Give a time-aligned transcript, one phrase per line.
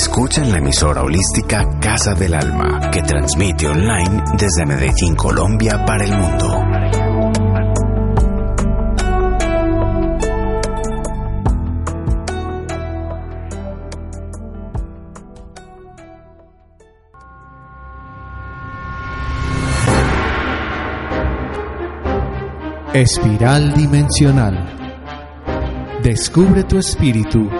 [0.00, 6.16] Escuchan la emisora holística Casa del Alma, que transmite online desde Medellín, Colombia, para el
[6.16, 6.46] mundo.
[22.94, 24.76] Espiral Dimensional.
[26.04, 27.50] Descubre tu espíritu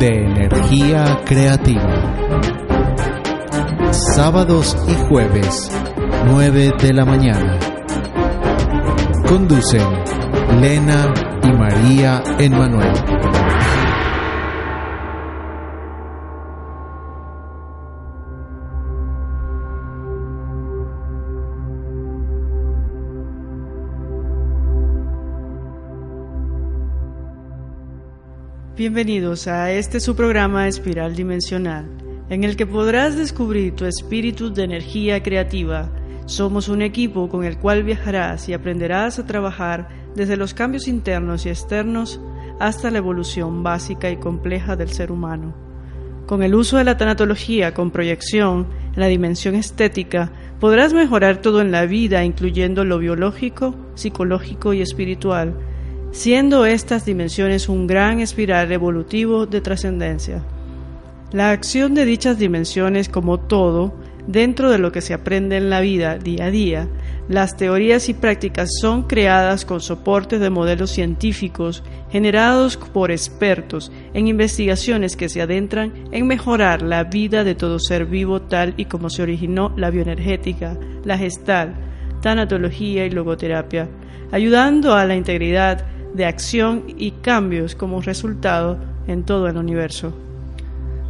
[0.00, 2.16] de energía creativa.
[3.90, 5.70] Sábados y jueves,
[6.24, 7.58] 9 de la mañana.
[9.28, 9.86] Conducen
[10.58, 11.12] Lena
[11.42, 13.19] y María Emmanuel.
[28.80, 31.84] Bienvenidos a este su programa Espiral Dimensional,
[32.30, 35.92] en el que podrás descubrir tu espíritu de energía creativa.
[36.24, 41.44] Somos un equipo con el cual viajarás y aprenderás a trabajar desde los cambios internos
[41.44, 42.22] y externos
[42.58, 45.54] hasta la evolución básica y compleja del ser humano.
[46.24, 51.60] Con el uso de la tanatología con proyección en la dimensión estética, podrás mejorar todo
[51.60, 55.54] en la vida, incluyendo lo biológico, psicológico y espiritual
[56.12, 60.42] siendo estas dimensiones un gran espiral evolutivo de trascendencia.
[61.32, 63.94] La acción de dichas dimensiones como todo,
[64.26, 66.88] dentro de lo que se aprende en la vida día a día,
[67.28, 74.26] las teorías y prácticas son creadas con soportes de modelos científicos generados por expertos en
[74.26, 79.10] investigaciones que se adentran en mejorar la vida de todo ser vivo tal y como
[79.10, 81.74] se originó la bioenergética, la gestal,
[82.20, 83.88] tanatología y logoterapia,
[84.32, 90.12] ayudando a la integridad de acción y cambios como resultado en todo el universo.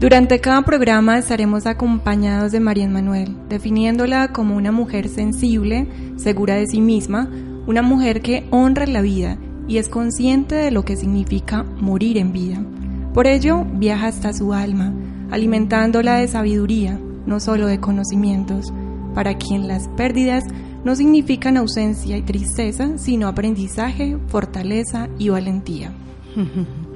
[0.00, 6.66] Durante cada programa estaremos acompañados de María Manuel, definiéndola como una mujer sensible, segura de
[6.66, 7.28] sí misma,
[7.66, 9.37] una mujer que honra la vida
[9.69, 12.65] y es consciente de lo que significa morir en vida.
[13.12, 14.94] Por ello, viaja hasta su alma,
[15.31, 18.72] alimentándola de sabiduría, no solo de conocimientos,
[19.15, 20.44] para quien las pérdidas
[20.85, 25.93] no significan ausencia y tristeza, sino aprendizaje, fortaleza y valentía.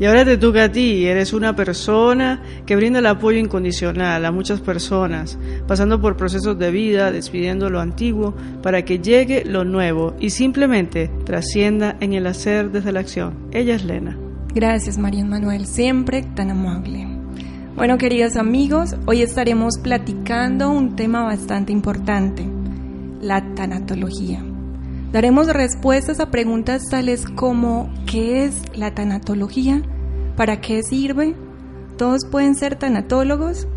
[0.00, 4.32] Y ahora te toca a ti, eres una persona que brinda el apoyo incondicional a
[4.32, 5.38] muchas personas,
[5.68, 11.08] pasando por procesos de vida, despidiendo lo antiguo para que llegue lo nuevo y simplemente
[11.24, 13.34] trascienda en el hacer desde la acción.
[13.52, 14.18] Ella es Lena.
[14.54, 17.06] Gracias María Manuel, siempre tan amable.
[17.76, 22.44] Bueno, queridos amigos, hoy estaremos platicando un tema bastante importante,
[23.22, 24.44] la tanatología.
[25.12, 29.82] Daremos respuestas a preguntas tales como ¿qué es la tanatología?
[30.36, 31.34] ¿Para qué sirve?
[31.96, 33.68] ¿Todos pueden ser tanatólogos?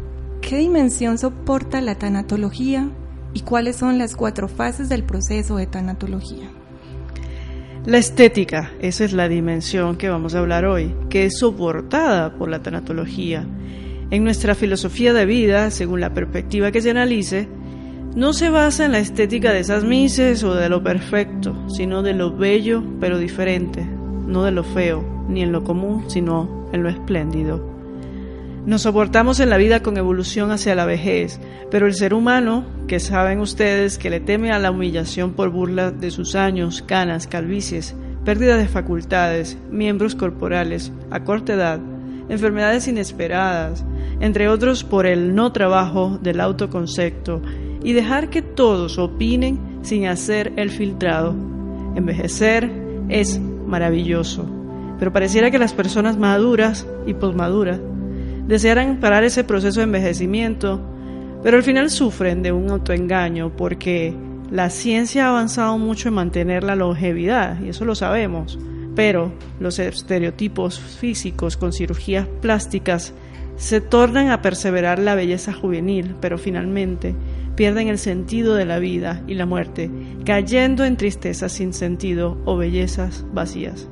[0.42, 2.90] ¿Qué dimensión soporta la tanatología?
[3.34, 6.50] ¿Y cuáles son las cuatro fases del proceso de tanatología?
[7.86, 12.50] La estética, esa es la dimensión que vamos a hablar hoy, que es soportada por
[12.50, 13.46] la tanatología.
[14.10, 17.48] En nuestra filosofía de vida, según la perspectiva que se analice,
[18.16, 22.14] no se basa en la estética de esas mises o de lo perfecto, sino de
[22.14, 26.90] lo bello pero diferente, no de lo feo, ni en lo común, sino en lo
[26.90, 27.76] espléndido.
[28.66, 33.02] Nos soportamos en la vida con evolución hacia la vejez, pero el ser humano, que
[33.02, 37.96] saben ustedes que le teme a la humillación por burla de sus años, canas, calvicies,
[38.24, 41.80] pérdida de facultades, miembros corporales, a corta edad,
[42.30, 43.86] enfermedades inesperadas,
[44.22, 47.42] entre otros por el no trabajo del autoconcepto
[47.86, 51.36] y dejar que todos opinen sin hacer el filtrado.
[51.96, 52.68] Envejecer
[53.10, 54.44] es maravilloso,
[54.98, 57.80] pero pareciera que las personas maduras y posmaduras
[58.48, 60.82] desearan parar ese proceso de envejecimiento,
[61.44, 64.16] pero al final sufren de un autoengaño porque
[64.50, 68.58] la ciencia ha avanzado mucho en mantener la longevidad, y eso lo sabemos,
[68.96, 73.14] pero los estereotipos físicos con cirugías plásticas
[73.58, 77.14] se tornan a perseverar la belleza juvenil, pero finalmente
[77.56, 79.90] pierden el sentido de la vida y la muerte,
[80.26, 83.90] cayendo en tristezas sin sentido o bellezas vacías.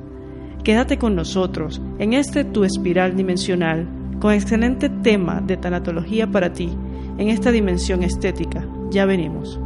[0.62, 3.86] Quédate con nosotros en este tu espiral dimensional,
[4.20, 6.70] con excelente tema de tanatología para ti,
[7.18, 8.66] en esta dimensión estética.
[8.90, 9.60] Ya venimos.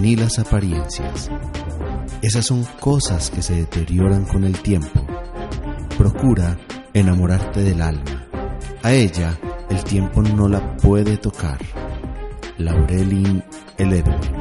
[0.00, 1.30] Ni las apariencias.
[2.22, 5.00] Esas son cosas que se deterioran con el tiempo.
[5.96, 6.58] Procura
[6.94, 8.26] enamorarte del alma.
[8.82, 9.38] A ella
[9.68, 11.58] el tiempo no la puede tocar.
[12.58, 13.42] Laurelin
[13.78, 14.40] Edwin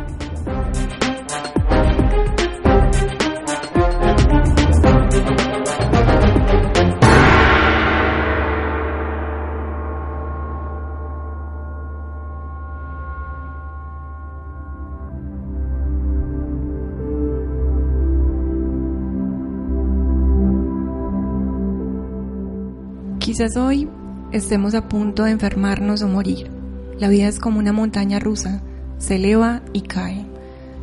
[23.39, 23.87] Hoy
[24.33, 26.51] estemos a punto de enfermarnos o morir.
[26.99, 28.61] La vida es como una montaña rusa,
[28.97, 30.25] se eleva y cae.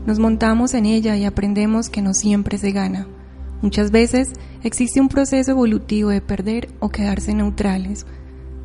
[0.07, 3.07] Nos montamos en ella y aprendemos que no siempre se gana.
[3.61, 4.33] Muchas veces
[4.63, 8.07] existe un proceso evolutivo de perder o quedarse neutrales.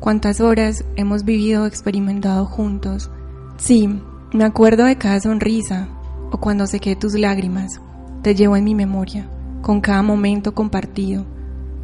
[0.00, 3.10] ¿Cuántas horas hemos vivido o experimentado juntos?
[3.58, 3.90] Sí,
[4.32, 5.88] me acuerdo de cada sonrisa
[6.30, 7.82] o cuando sequé tus lágrimas.
[8.22, 9.28] Te llevo en mi memoria,
[9.60, 11.26] con cada momento compartido,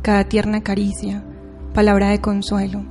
[0.01, 1.23] cada tierna caricia,
[1.79, 2.83] palabra de consuelo,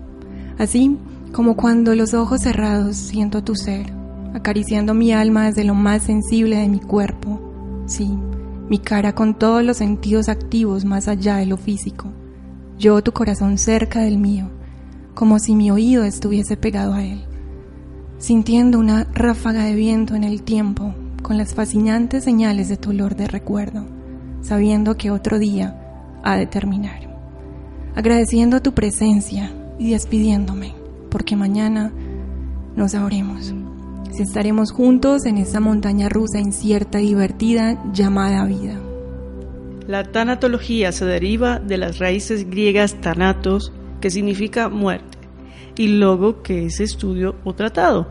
[0.58, 0.96] así
[1.34, 3.92] como cuando los ojos cerrados siento tu ser,
[4.34, 8.18] acariciando mi alma desde lo más sensible de mi cuerpo, sí,
[8.70, 12.14] mi cara con todos los sentidos activos más allá de lo físico,
[12.80, 14.50] yo tu corazón cerca del mío,
[15.14, 17.26] como si mi oído estuviese pegado a él,
[18.20, 23.18] sintiendo una ráfaga de viento en el tiempo, con las fascinantes señales de tu olor
[23.18, 23.86] de recuerdo,
[24.40, 25.78] sabiendo que otro día
[26.24, 27.07] ha de terminar
[27.98, 30.76] agradeciendo tu presencia y despidiéndome,
[31.10, 31.92] porque mañana
[32.76, 33.56] nos sabremos
[34.12, 38.80] si estaremos juntos en esta montaña rusa incierta y divertida llamada vida.
[39.88, 45.18] La tanatología se deriva de las raíces griegas tanatos, que significa muerte,
[45.76, 48.08] y logo, que es estudio o tratado.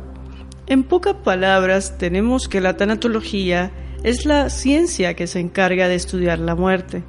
[0.66, 3.70] En pocas palabras, tenemos que la tanatología
[4.02, 7.04] es la ciencia que se encarga de estudiar la muerte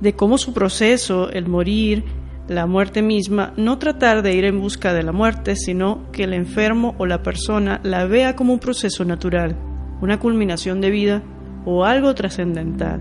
[0.00, 2.04] de cómo su proceso, el morir,
[2.48, 6.34] la muerte misma, no tratar de ir en busca de la muerte, sino que el
[6.34, 9.56] enfermo o la persona la vea como un proceso natural,
[10.00, 11.22] una culminación de vida
[11.64, 13.00] o algo trascendental.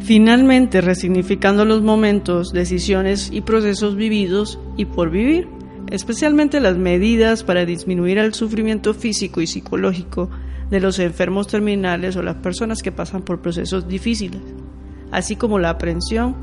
[0.00, 5.48] Finalmente, resignificando los momentos, decisiones y procesos vividos y por vivir,
[5.90, 10.28] especialmente las medidas para disminuir el sufrimiento físico y psicológico
[10.70, 14.42] de los enfermos terminales o las personas que pasan por procesos difíciles
[15.14, 16.34] así como la aprensión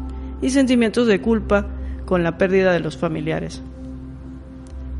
[0.41, 1.68] y sentimientos de culpa
[2.06, 3.62] con la pérdida de los familiares.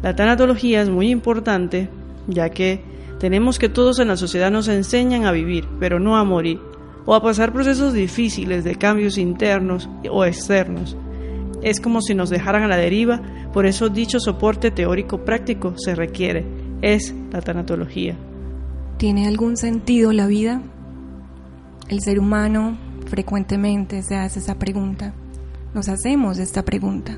[0.04, 1.90] La tanatología es muy importante,
[2.28, 2.84] ya que
[3.18, 6.60] tenemos que todos en la sociedad nos enseñan a vivir, pero no a morir,
[7.06, 10.98] o a pasar procesos difíciles de cambios internos o externos.
[11.62, 13.22] Es como si nos dejaran a la deriva,
[13.54, 16.46] por eso dicho soporte teórico práctico se requiere,
[16.82, 18.18] es la tanatología.
[18.98, 20.62] ¿Tiene algún sentido la vida?
[21.88, 22.78] El ser humano
[23.12, 25.14] frecuentemente se hace esa pregunta.
[25.76, 27.18] Nos hacemos esta pregunta.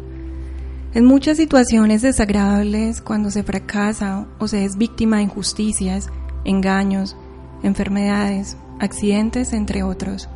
[0.96, 6.10] En muchas situaciones desagradables, cuando se fracasa o se es víctima de injusticias,
[6.46, 7.16] engaños,
[7.62, 10.28] enfermedades, accidentes, entre otros.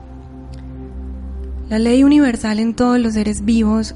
[1.70, 3.96] La ley universal en todos los seres vivos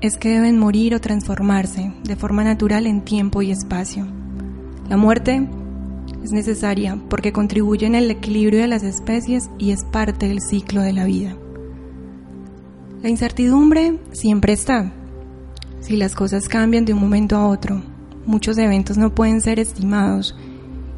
[0.00, 4.06] es que deben morir o transformarse de forma natural en tiempo y espacio.
[4.88, 5.46] La muerte
[6.22, 10.82] es necesaria porque contribuye en el equilibrio de las especies y es parte del ciclo
[10.82, 11.36] de la vida.
[13.02, 14.92] La incertidumbre siempre está.
[15.80, 17.82] Si las cosas cambian de un momento a otro,
[18.24, 20.36] muchos eventos no pueden ser estimados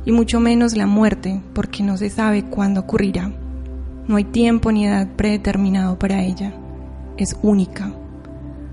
[0.04, 3.32] y mucho menos la muerte porque no se sabe cuándo ocurrirá.
[4.06, 6.52] No hay tiempo ni edad predeterminado para ella.
[7.16, 7.94] Es única,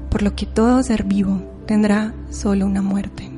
[0.10, 3.31] por lo que todo ser vivo tendrá solo una muerte.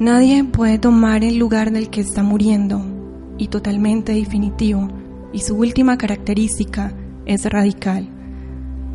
[0.00, 2.82] Nadie puede tomar el lugar del que está muriendo
[3.36, 4.88] y totalmente definitivo
[5.30, 6.94] y su última característica
[7.26, 8.08] es radical,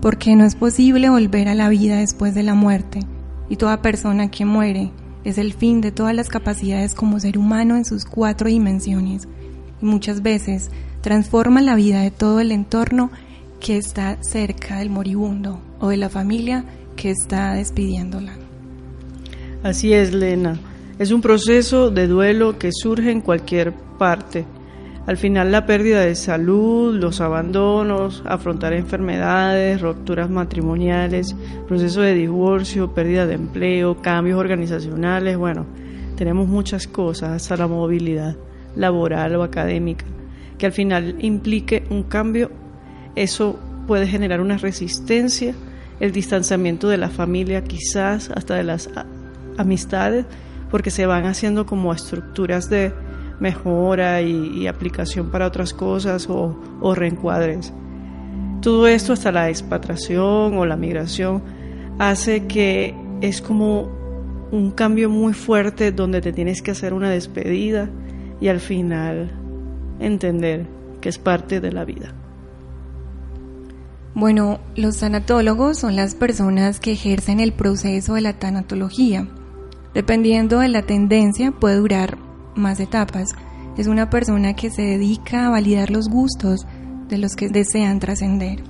[0.01, 3.01] porque no es posible volver a la vida después de la muerte
[3.49, 4.89] y toda persona que muere
[5.23, 9.27] es el fin de todas las capacidades como ser humano en sus cuatro dimensiones
[9.83, 10.71] y muchas veces
[11.01, 13.11] transforma la vida de todo el entorno
[13.59, 18.33] que está cerca del moribundo o de la familia que está despidiéndola.
[19.61, 20.59] Así es, Lena.
[20.97, 24.45] Es un proceso de duelo que surge en cualquier parte.
[25.05, 31.35] Al final la pérdida de salud, los abandonos, afrontar enfermedades, rupturas matrimoniales,
[31.67, 35.65] proceso de divorcio, pérdida de empleo, cambios organizacionales, bueno,
[36.15, 38.37] tenemos muchas cosas, hasta la movilidad
[38.77, 40.05] laboral o académica,
[40.57, 42.51] que al final implique un cambio,
[43.15, 45.53] eso puede generar una resistencia,
[45.99, 48.89] el distanciamiento de la familia, quizás hasta de las
[49.57, 50.25] amistades,
[50.75, 52.91] porque se van haciendo como estructuras de
[53.39, 57.71] mejora y, aplicación para otras cosas o, o reencuadres.
[58.59, 61.41] Todo esto hasta la expatriación o la migración
[61.97, 63.87] hace que es como
[64.51, 67.89] un cambio muy fuerte donde te tienes que hacer una despedida
[68.41, 69.31] y al final
[70.01, 70.67] entender
[70.99, 72.13] que es parte de la vida.
[74.13, 79.25] Bueno, los tanatólogos son las personas que ejercen el proceso de la tanatología.
[79.95, 82.17] Dependiendo de la tendencia, puede durar
[82.53, 83.29] más etapas.
[83.77, 86.67] Es una persona que se dedica a validar los gustos
[87.07, 88.61] de los que desean trascender.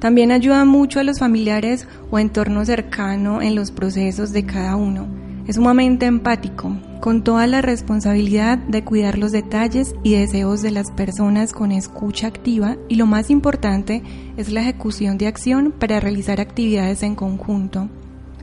[0.00, 5.08] También ayuda mucho a los familiares o entorno cercano en los procesos de cada uno.
[5.46, 10.90] Es sumamente empático, con toda la responsabilidad de cuidar los detalles y deseos de las
[10.90, 14.02] personas con escucha activa y lo más importante
[14.36, 17.88] es la ejecución de acción para realizar actividades en conjunto.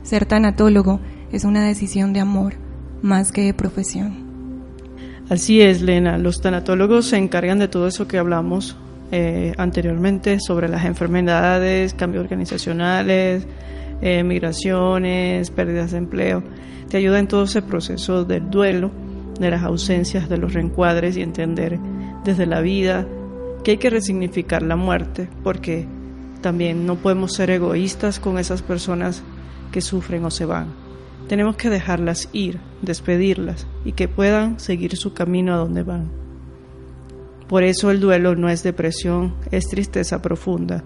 [0.02, 1.00] Ser tanatólogo
[1.32, 2.54] es una decisión de amor,
[3.02, 4.28] más que de profesión.
[5.28, 6.16] Así es, Lena.
[6.16, 8.76] Los tanatólogos se encargan de todo eso que hablamos
[9.12, 13.46] eh, anteriormente sobre las enfermedades, cambios organizacionales,
[14.00, 16.42] eh, migraciones, pérdidas de empleo.
[16.88, 18.90] Te ayuda en todo ese proceso del duelo,
[19.38, 21.78] de las ausencias, de los reencuadres y entender
[22.24, 23.06] desde la vida
[23.64, 25.86] que hay que resignificar la muerte, porque
[26.40, 29.22] también no podemos ser egoístas con esas personas
[29.72, 30.87] que sufren o se van.
[31.28, 36.10] Tenemos que dejarlas ir, despedirlas y que puedan seguir su camino a donde van.
[37.48, 40.84] Por eso el duelo no es depresión, es tristeza profunda.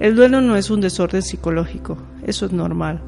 [0.00, 3.00] El duelo no es un desorden psicológico, eso es normal.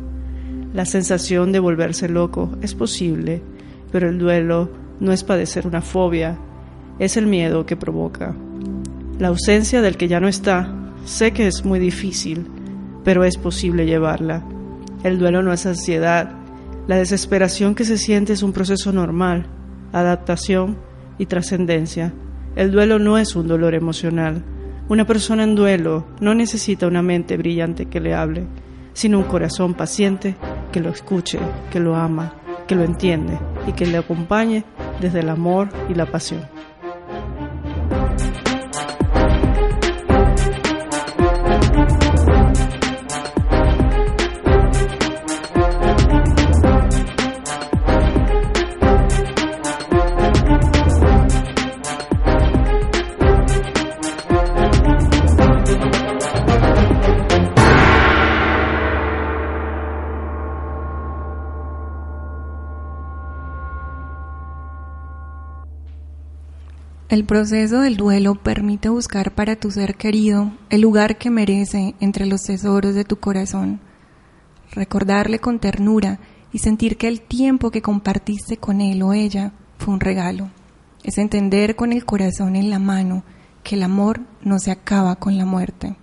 [0.72, 3.42] La sensación de volverse loco es posible,
[3.90, 4.70] pero el duelo
[5.00, 6.38] no es padecer una fobia,
[6.98, 8.36] es el miedo que provoca.
[9.18, 10.72] La ausencia del que ya no está,
[11.04, 12.46] sé que es muy difícil,
[13.02, 14.44] pero es posible llevarla.
[15.02, 16.37] El duelo no es ansiedad,
[16.88, 19.46] la desesperación que se siente es un proceso normal,
[19.92, 20.78] adaptación
[21.18, 22.14] y trascendencia.
[22.56, 24.42] El duelo no es un dolor emocional.
[24.88, 28.46] Una persona en duelo no necesita una mente brillante que le hable,
[28.94, 30.34] sino un corazón paciente
[30.72, 31.38] que lo escuche,
[31.70, 32.32] que lo ama,
[32.66, 34.64] que lo entiende y que le acompañe
[34.98, 36.40] desde el amor y la pasión.
[67.08, 72.26] El proceso del duelo permite buscar para tu ser querido el lugar que merece entre
[72.26, 73.80] los tesoros de tu corazón,
[74.72, 76.20] recordarle con ternura
[76.52, 80.50] y sentir que el tiempo que compartiste con él o ella fue un regalo.
[81.02, 83.24] Es entender con el corazón en la mano
[83.62, 85.96] que el amor no se acaba con la muerte.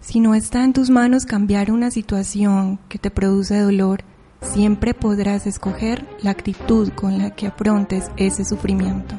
[0.00, 4.02] Si no está en tus manos cambiar una situación que te produce dolor,
[4.40, 9.18] siempre podrás escoger la actitud con la que afrontes ese sufrimiento.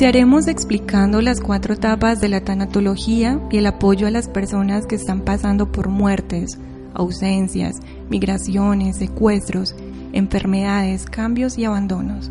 [0.00, 4.94] Iniciaremos explicando las cuatro etapas de la tanatología y el apoyo a las personas que
[4.94, 6.58] están pasando por muertes,
[6.94, 9.74] ausencias, migraciones, secuestros,
[10.14, 12.30] enfermedades, cambios y abandonos.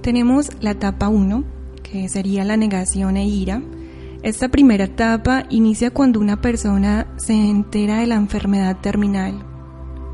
[0.00, 1.42] Tenemos la etapa 1,
[1.82, 3.60] que sería la negación e ira.
[4.22, 9.44] Esta primera etapa inicia cuando una persona se entera de la enfermedad terminal,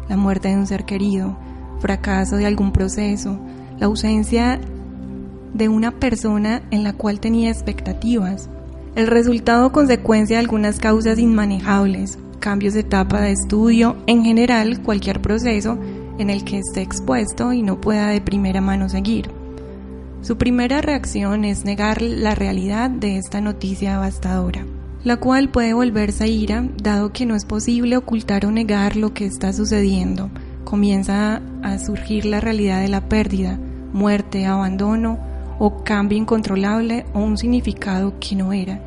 [0.08, 1.36] la muerte de un ser querido,
[1.80, 3.38] fracaso de algún proceso,
[3.78, 4.58] la ausencia
[5.56, 8.50] de una persona en la cual tenía expectativas.
[8.94, 15.20] El resultado consecuencia de algunas causas inmanejables, cambios de etapa de estudio, en general cualquier
[15.20, 15.78] proceso
[16.18, 19.30] en el que esté expuesto y no pueda de primera mano seguir.
[20.22, 24.64] Su primera reacción es negar la realidad de esta noticia devastadora,
[25.04, 29.26] la cual puede volverse ira dado que no es posible ocultar o negar lo que
[29.26, 30.30] está sucediendo.
[30.64, 33.58] Comienza a surgir la realidad de la pérdida,
[33.92, 38.80] muerte, abandono o cambio incontrolable o un significado que no era,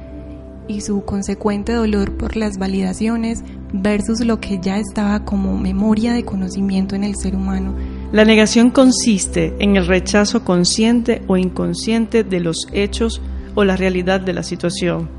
[0.67, 6.23] y su consecuente dolor por las validaciones versus lo que ya estaba como memoria de
[6.23, 7.73] conocimiento en el ser humano.
[8.11, 13.21] La negación consiste en el rechazo consciente o inconsciente de los hechos
[13.55, 15.09] o la realidad de la situación.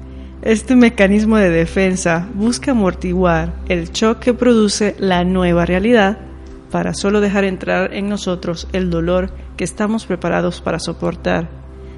[0.43, 6.19] Este mecanismo de defensa busca amortiguar el shock que produce la nueva realidad
[6.71, 11.49] para solo dejar entrar en nosotros el dolor que estamos preparados para soportar.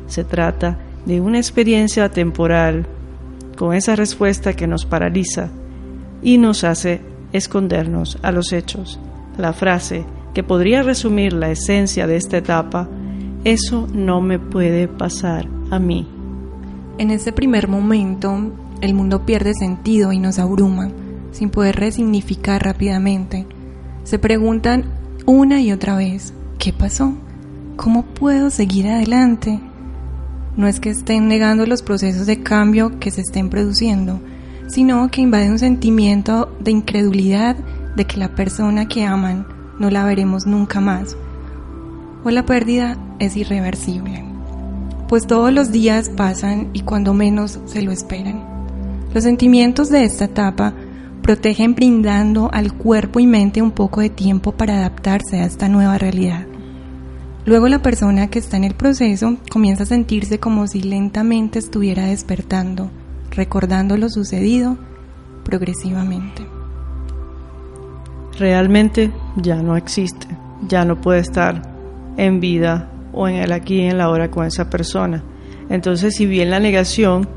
[0.07, 2.87] Se trata de una experiencia temporal
[3.57, 5.51] con esa respuesta que nos paraliza
[6.23, 7.01] y nos hace
[7.33, 8.99] escondernos a los hechos.
[9.37, 12.89] La frase que podría resumir la esencia de esta etapa,
[13.45, 16.07] eso no me puede pasar a mí.
[16.99, 20.91] En ese primer momento, el mundo pierde sentido y nos abruma,
[21.33, 23.47] sin poder resignificar rápidamente.
[24.05, 24.85] Se preguntan
[25.27, 27.15] una y otra vez, ¿qué pasó?
[27.77, 29.61] ¿Cómo puedo seguir adelante?
[30.57, 34.21] No es que estén negando los procesos de cambio que se estén produciendo,
[34.67, 37.57] sino que invade un sentimiento de incredulidad
[37.97, 39.47] de que la persona que aman
[39.79, 41.17] no la veremos nunca más,
[42.25, 44.25] o la pérdida es irreversible,
[45.09, 48.43] pues todos los días pasan y cuando menos se lo esperan.
[49.15, 50.75] Los sentimientos de esta etapa
[51.23, 55.97] protegen brindando al cuerpo y mente un poco de tiempo para adaptarse a esta nueva
[55.97, 56.47] realidad.
[57.45, 62.07] Luego la persona que está en el proceso comienza a sentirse como si lentamente estuviera
[62.07, 62.91] despertando,
[63.31, 64.77] recordando lo sucedido
[65.45, 66.47] progresivamente.
[68.39, 70.27] Realmente ya no existe,
[70.69, 71.63] ya no puede estar
[72.17, 75.23] en vida o en el aquí y en la hora con esa persona.
[75.69, 77.29] Entonces, si bien la negación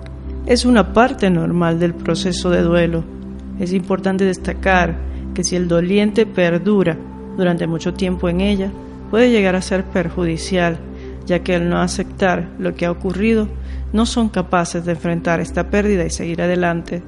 [0.45, 3.14] es una parte normal del proceso de duelo,
[3.59, 4.97] es importante destacar
[5.33, 6.97] que si el doliente perdura
[7.37, 8.71] durante mucho tiempo en ella,
[9.09, 10.77] puede llegar a ser perjudicial,
[11.25, 13.47] ya que al no aceptar lo que ha ocurrido,
[13.93, 17.01] no son capaces de enfrentar esta pérdida y seguir adelante.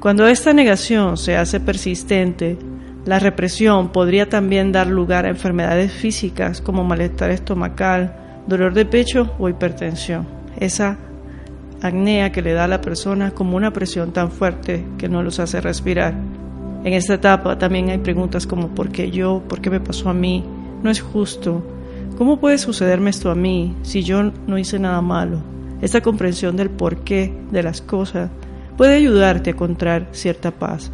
[0.00, 2.58] Cuando esta negación se hace persistente,
[3.06, 9.32] la represión podría también dar lugar a enfermedades físicas como malestar estomacal, dolor de pecho
[9.38, 10.26] o hipertensión.
[10.58, 10.98] Esa
[12.32, 15.60] que le da a la persona como una presión tan fuerte que no los hace
[15.60, 16.14] respirar.
[16.84, 19.42] En esta etapa también hay preguntas como ¿por qué yo?
[19.48, 20.44] ¿Por qué me pasó a mí?
[20.82, 21.62] No es justo.
[22.18, 25.42] ¿Cómo puede sucederme esto a mí si yo no hice nada malo?
[25.80, 28.30] Esta comprensión del porqué de las cosas
[28.76, 30.90] puede ayudarte a encontrar cierta paz.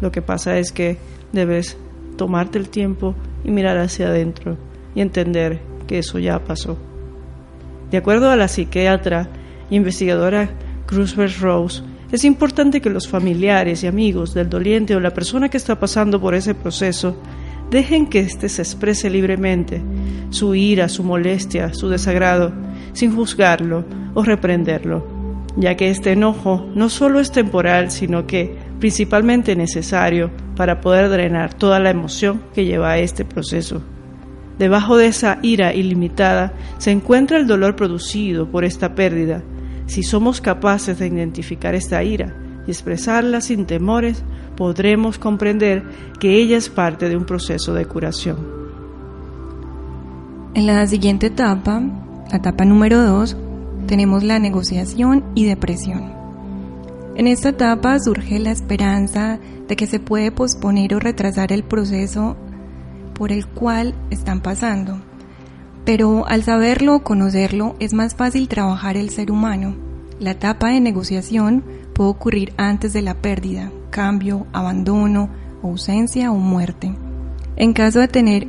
[0.00, 0.98] Lo que pasa es que
[1.32, 1.76] debes
[2.16, 4.56] tomarte el tiempo y mirar hacia adentro
[4.94, 6.76] y entender que eso ya pasó.
[7.90, 9.28] De acuerdo a la psiquiatra
[9.70, 10.50] investigadora
[10.86, 15.58] Cruzberg Rose, es importante que los familiares y amigos del doliente o la persona que
[15.58, 17.16] está pasando por ese proceso
[17.70, 19.82] dejen que éste se exprese libremente
[20.30, 22.52] su ira, su molestia, su desagrado,
[22.92, 25.06] sin juzgarlo o reprenderlo,
[25.56, 31.54] ya que este enojo no solo es temporal, sino que principalmente necesario para poder drenar
[31.54, 33.82] toda la emoción que lleva a este proceso.
[34.58, 39.42] Debajo de esa ira ilimitada se encuentra el dolor producido por esta pérdida.
[39.88, 44.22] Si somos capaces de identificar esta ira y expresarla sin temores,
[44.54, 45.82] podremos comprender
[46.20, 48.36] que ella es parte de un proceso de curación.
[50.54, 51.80] En la siguiente etapa,
[52.30, 53.36] la etapa número 2,
[53.86, 56.12] tenemos la negociación y depresión.
[57.16, 62.36] En esta etapa surge la esperanza de que se puede posponer o retrasar el proceso
[63.14, 65.00] por el cual están pasando.
[65.88, 69.74] Pero al saberlo o conocerlo es más fácil trabajar el ser humano.
[70.20, 75.30] La etapa de negociación puede ocurrir antes de la pérdida, cambio, abandono,
[75.62, 76.94] ausencia o muerte.
[77.56, 78.48] En caso de tener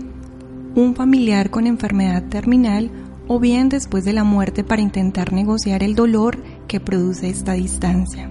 [0.75, 2.91] un familiar con enfermedad terminal
[3.29, 8.29] o bien después de la muerte para intentar negociar el dolor que produce esta distancia.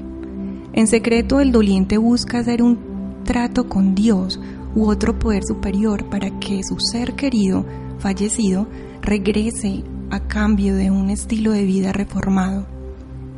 [0.74, 4.38] En secreto el doliente busca hacer un trato con Dios
[4.74, 7.64] u otro poder superior para que su ser querido,
[8.00, 8.66] fallecido,
[9.02, 12.66] regrese a cambio de un estilo de vida reformado.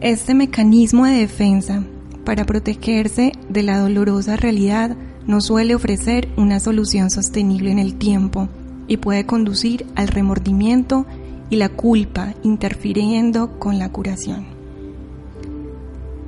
[0.00, 1.84] Este mecanismo de defensa
[2.24, 4.96] para protegerse de la dolorosa realidad
[5.26, 8.48] no suele ofrecer una solución sostenible en el tiempo
[8.88, 11.06] y puede conducir al remordimiento
[11.50, 14.60] y la culpa interfiriendo con la curación.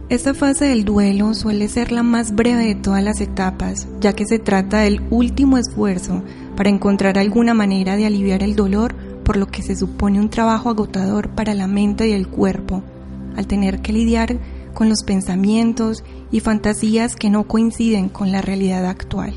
[0.08, 4.26] Esta fase del duelo suele ser la más breve de todas las etapas, ya que
[4.26, 6.22] se trata del último esfuerzo
[6.54, 10.70] para encontrar alguna manera de aliviar el dolor, por lo que se supone un trabajo
[10.70, 12.82] agotador para la mente y el cuerpo,
[13.36, 14.38] al tener que lidiar
[14.74, 19.34] con los pensamientos y fantasías que no coinciden con la realidad actual.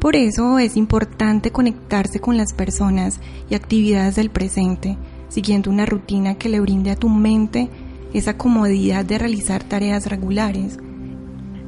[0.00, 4.96] Por eso es importante conectarse con las personas y actividades del presente,
[5.28, 7.68] siguiendo una rutina que le brinde a tu mente
[8.12, 10.78] esa comodidad de realizar tareas regulares.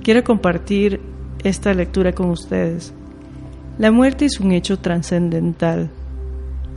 [0.03, 1.01] Quiero compartir
[1.43, 2.93] esta lectura con ustedes.
[3.79, 5.91] La muerte es un hecho trascendental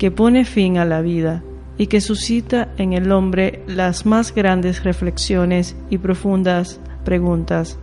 [0.02, 1.44] que pone fin a la vida
[1.78, 7.78] y que suscita en el hombre las más grandes reflexiones y profundas preguntas.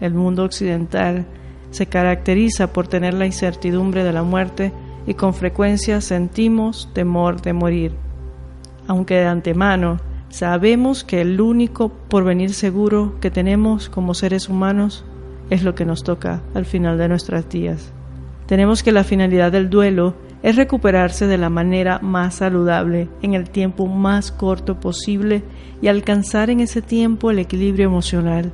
[0.00, 1.24] El mundo occidental
[1.70, 4.72] se caracteriza por tener la incertidumbre de la muerte
[5.06, 7.92] y con frecuencia sentimos temor de morir.
[8.88, 15.04] Aunque de antemano sabemos que el único porvenir seguro que tenemos como seres humanos
[15.48, 17.92] es lo que nos toca al final de nuestras días.
[18.46, 23.48] Tenemos que la finalidad del duelo es recuperarse de la manera más saludable en el
[23.48, 25.42] tiempo más corto posible
[25.80, 28.52] y alcanzar en ese tiempo el equilibrio emocional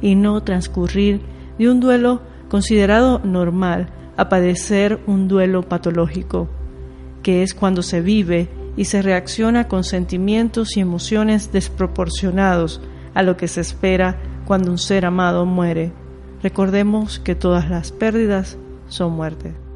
[0.00, 1.20] y no transcurrir
[1.58, 6.48] de un duelo considerado normal a padecer un duelo patológico,
[7.22, 12.80] que es cuando se vive y se reacciona con sentimientos y emociones desproporcionados
[13.14, 15.92] a lo que se espera cuando un ser amado muere.
[16.42, 18.56] Recordemos que todas las pérdidas
[18.88, 19.67] son muerte.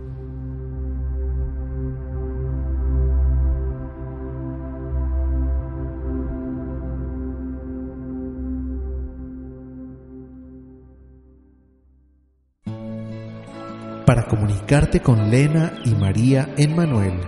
[14.13, 17.19] Para comunicarte con Lena y María Manuel,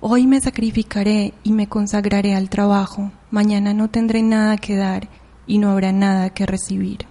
[0.01, 5.09] Hoy me sacrificaré y me consagraré al trabajo, mañana no tendré nada que dar
[5.47, 7.07] y no habrá nada que recibir.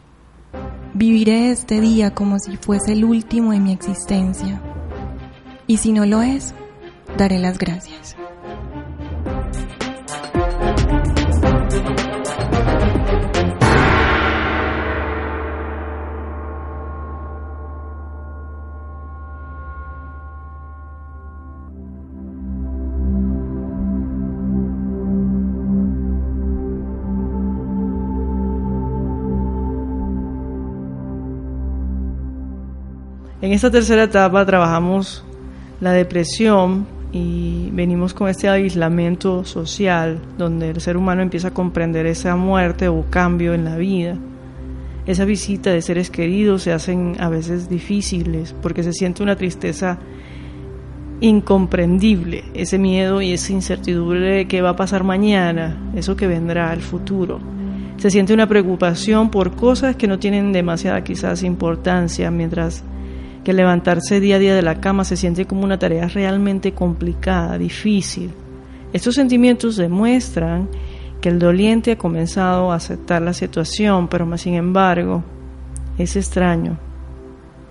[0.94, 4.62] Viviré este día como si fuese el último de mi existencia,
[5.66, 6.54] y si no lo es,
[7.18, 8.16] daré las gracias.
[33.44, 35.22] En esta tercera etapa trabajamos
[35.82, 42.06] la depresión y venimos con este aislamiento social donde el ser humano empieza a comprender
[42.06, 44.16] esa muerte o cambio en la vida.
[45.06, 49.98] Esa visita de seres queridos se hacen a veces difíciles porque se siente una tristeza
[51.20, 56.72] incomprendible, ese miedo y esa incertidumbre de qué va a pasar mañana, eso que vendrá,
[56.72, 57.42] al futuro.
[57.98, 62.86] Se siente una preocupación por cosas que no tienen demasiada quizás importancia, mientras
[63.44, 67.58] que levantarse día a día de la cama se siente como una tarea realmente complicada,
[67.58, 68.32] difícil.
[68.94, 70.70] Estos sentimientos demuestran
[71.20, 75.24] que el doliente ha comenzado a aceptar la situación, pero más sin embargo
[75.98, 76.78] es extraño.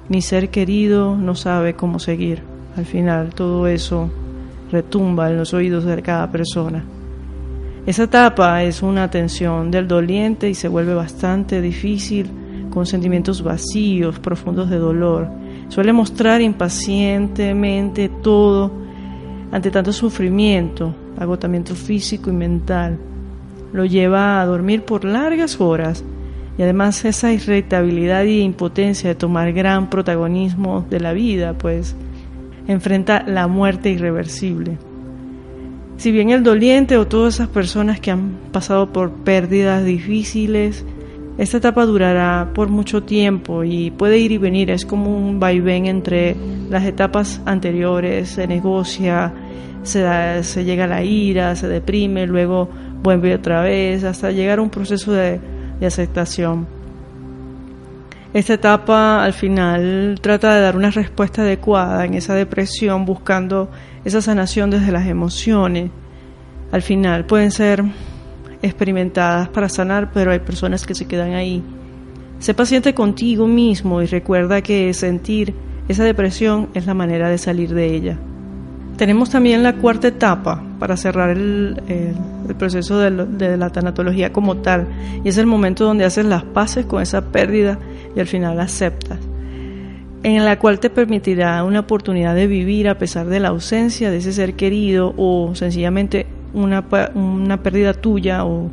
[0.09, 2.43] Mi ser querido no sabe cómo seguir.
[2.77, 4.11] Al final todo eso
[4.71, 6.85] retumba en los oídos de cada persona.
[7.87, 12.31] Esa etapa es una tensión del doliente y se vuelve bastante difícil
[12.71, 15.42] con sentimientos vacíos, profundos de dolor
[15.73, 18.71] Suele mostrar impacientemente todo
[19.51, 22.99] ante tanto sufrimiento, agotamiento físico y mental.
[23.73, 26.05] lo lleva a dormir por largas horas
[26.59, 31.97] y además esa irritabilidad y impotencia de tomar gran protagonismo de la vida, pues
[32.69, 34.77] enfrenta la muerte irreversible.
[35.97, 40.85] Si bien el doliente o todas esas personas que han pasado por pérdidas difíciles,
[41.39, 45.87] esta etapa durará por mucho tiempo y puede ir y venir, es como un vaivén
[45.87, 46.37] entre
[46.69, 49.33] las etapas anteriores, se negocia,
[49.83, 52.69] se, llega a la ira, se deprime, luego
[53.03, 55.41] vuelve otra vez, hasta llegar a un proceso de,
[55.81, 56.67] de aceptación.
[58.35, 63.71] Esta etapa al final trata de dar una respuesta adecuada en esa depresión, buscando
[64.05, 65.91] esa sanación desde las emociones.
[66.71, 67.85] Al final pueden ser
[68.63, 71.63] experimentadas para sanar, pero hay personas que se quedan ahí.
[72.39, 75.55] Sé paciente contigo mismo y recuerda que sentir
[75.89, 78.19] esa depresión es la manera de salir de ella.
[78.97, 81.81] Tenemos también la cuarta etapa para cerrar el,
[82.59, 84.87] proceso de, de, la tanatología como tal,
[85.25, 87.79] y es el momento donde haces las paces con esa pérdida
[88.15, 89.19] y al final aceptas,
[90.23, 94.19] en la cual te permitirá una oportunidad de vivir a pesar de la ausencia de
[94.19, 96.85] ese ser querido o sencillamente una,
[97.15, 98.71] una pérdida tuya o,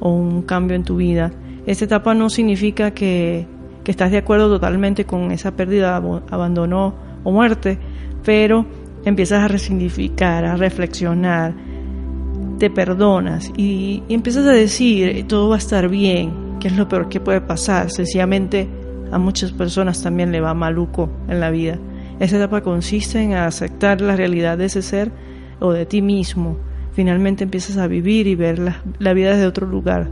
[0.00, 1.30] un cambio en tu vida.
[1.64, 3.46] Esta etapa no significa que,
[3.84, 7.78] que estás de acuerdo totalmente con esa pérdida, abandono o muerte,
[8.24, 8.66] pero
[9.04, 11.54] empiezas a resignificar, a reflexionar,
[12.58, 16.88] te perdonas y, y, empiezas a decir todo va a estar bien, que es lo
[16.88, 17.88] peor que puede pasar.
[17.90, 18.68] Sencillamente
[19.12, 21.78] a muchas personas también le va maluco en la vida.
[22.18, 25.12] Esa etapa consiste en aceptar la realidad de ese ser
[25.60, 26.56] o de ti mismo
[26.94, 28.58] finalmente empiezas a vivir y ver
[28.98, 30.08] la, vida desde otro lugar.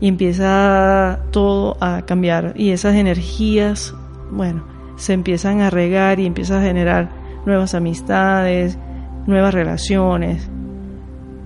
[0.00, 2.54] Y empieza todo a cambiar.
[2.56, 3.94] Y esas energías,
[4.30, 4.64] bueno,
[4.96, 7.10] se empiezan a regar y empiezas a generar
[7.46, 8.78] nuevas amistades,
[9.26, 10.48] nuevas relaciones.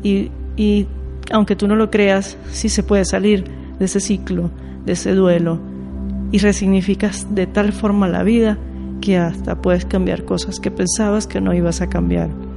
[0.03, 0.87] Y, y
[1.31, 3.45] aunque tú no lo creas, sí se puede salir
[3.79, 4.51] de ese ciclo,
[4.85, 5.61] de ese duelo.
[6.33, 8.59] Y resignificas de tal forma la vida
[9.01, 12.48] que hasta puedes cambiar cosas que pensabas que no ibas a cambiar.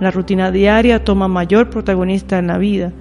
[0.00, 2.92] La rutina diaria toma mayor protagonista en la vida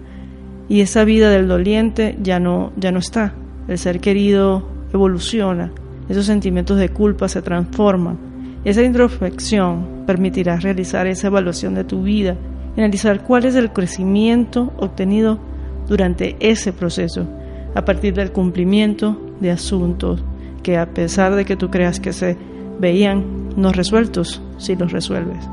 [0.69, 3.33] y esa vida del doliente ya no, ya no está.
[3.67, 5.71] El ser querido evoluciona,
[6.09, 8.17] esos sentimientos de culpa se transforman.
[8.63, 12.37] Esa introspección permitirá realizar esa evaluación de tu vida,
[12.77, 15.39] analizar cuál es el crecimiento obtenido
[15.87, 17.27] durante ese proceso,
[17.75, 20.23] a partir del cumplimiento de asuntos
[20.61, 22.37] que a pesar de que tú creas que se
[22.79, 25.45] veían no resueltos, si los resuelves.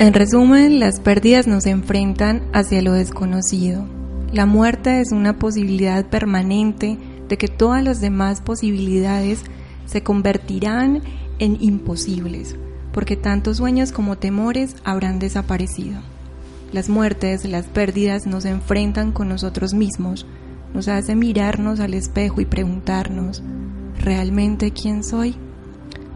[0.00, 3.84] En resumen, las pérdidas nos enfrentan hacia lo desconocido.
[4.32, 6.96] La muerte es una posibilidad permanente
[7.28, 9.42] de que todas las demás posibilidades
[9.86, 11.02] se convertirán
[11.40, 12.54] en imposibles,
[12.92, 15.98] porque tantos sueños como temores habrán desaparecido.
[16.70, 20.26] Las muertes, las pérdidas nos enfrentan con nosotros mismos,
[20.74, 23.42] nos hace mirarnos al espejo y preguntarnos,
[23.98, 25.34] ¿realmente quién soy?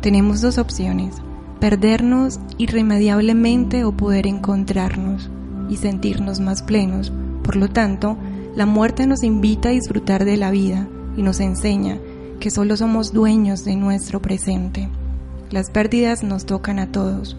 [0.00, 1.16] Tenemos dos opciones
[1.62, 5.30] perdernos irremediablemente o poder encontrarnos
[5.70, 7.12] y sentirnos más plenos.
[7.44, 8.18] Por lo tanto,
[8.56, 11.98] la muerte nos invita a disfrutar de la vida y nos enseña
[12.40, 14.88] que solo somos dueños de nuestro presente.
[15.52, 17.36] Las pérdidas nos tocan a todos,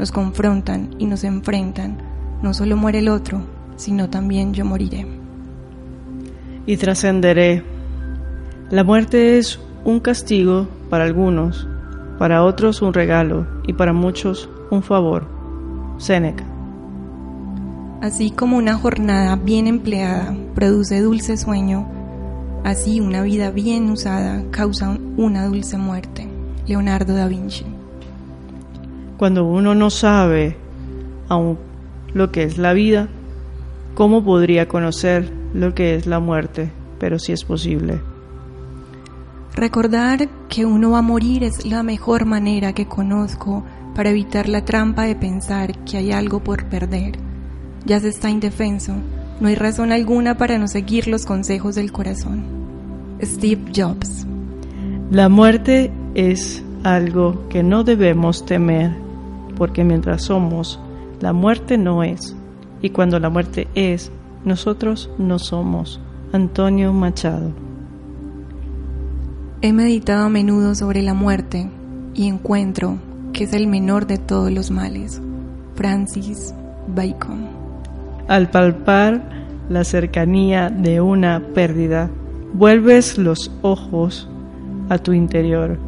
[0.00, 1.98] nos confrontan y nos enfrentan.
[2.42, 3.44] No solo muere el otro,
[3.76, 5.06] sino también yo moriré.
[6.66, 7.62] Y trascenderé.
[8.68, 11.68] La muerte es un castigo para algunos,
[12.20, 15.26] para otros un regalo y para muchos un favor.
[15.96, 16.44] Séneca.
[18.02, 21.88] Así como una jornada bien empleada produce dulce sueño,
[22.62, 26.28] así una vida bien usada causa una dulce muerte.
[26.66, 27.64] Leonardo da Vinci.
[29.16, 30.58] Cuando uno no sabe
[31.30, 31.56] aún
[32.12, 33.08] lo que es la vida,
[33.94, 36.70] ¿cómo podría conocer lo que es la muerte?
[36.98, 38.09] Pero si es posible.
[39.54, 44.64] Recordar que uno va a morir es la mejor manera que conozco para evitar la
[44.64, 47.18] trampa de pensar que hay algo por perder.
[47.84, 48.94] Ya se está indefenso,
[49.40, 52.44] no hay razón alguna para no seguir los consejos del corazón.
[53.22, 54.26] Steve Jobs.
[55.10, 58.92] La muerte es algo que no debemos temer,
[59.56, 60.78] porque mientras somos,
[61.20, 62.36] la muerte no es,
[62.80, 64.12] y cuando la muerte es,
[64.44, 66.00] nosotros no somos.
[66.32, 67.69] Antonio Machado.
[69.62, 71.68] He meditado a menudo sobre la muerte
[72.14, 72.96] y encuentro
[73.34, 75.20] que es el menor de todos los males.
[75.74, 76.54] Francis
[76.88, 77.46] Bacon.
[78.26, 79.22] Al palpar
[79.68, 82.08] la cercanía de una pérdida,
[82.54, 84.30] vuelves los ojos
[84.88, 85.78] a tu interior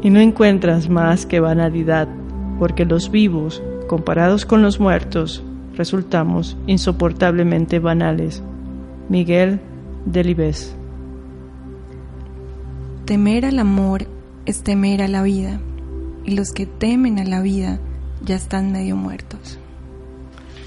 [0.00, 2.08] y no encuentras más que banalidad,
[2.58, 5.44] porque los vivos, comparados con los muertos,
[5.76, 8.42] resultamos insoportablemente banales.
[9.10, 9.60] Miguel
[10.06, 10.74] Delibes.
[13.10, 14.06] Temer al amor
[14.46, 15.60] es temer a la vida,
[16.24, 17.80] y los que temen a la vida
[18.24, 19.58] ya están medio muertos.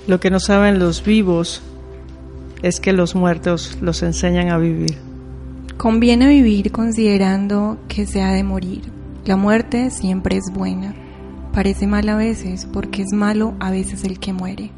[0.07, 1.61] Lo que no saben los vivos
[2.61, 4.97] es que los muertos los enseñan a vivir.
[5.77, 8.81] Conviene vivir considerando que se ha de morir.
[9.23, 10.93] La muerte siempre es buena.
[11.53, 14.69] Parece mal a veces porque es malo a veces el que muere.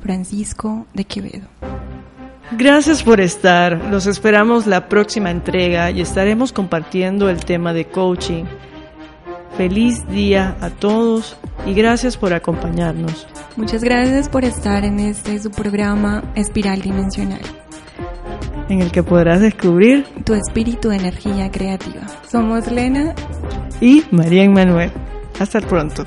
[0.00, 1.48] Francisco de Quevedo.
[2.52, 3.90] Gracias por estar.
[3.90, 8.44] Los esperamos la próxima entrega y estaremos compartiendo el tema de coaching.
[9.56, 11.36] Feliz día a todos
[11.66, 13.26] y gracias por acompañarnos.
[13.56, 17.40] Muchas gracias por estar en este su programa Espiral Dimensional.
[18.68, 22.02] En el que podrás descubrir tu espíritu de energía creativa.
[22.28, 23.14] Somos Lena
[23.80, 24.90] y María Manuel.
[25.38, 26.06] Hasta pronto.